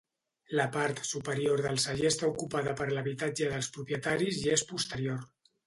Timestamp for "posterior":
4.75-5.25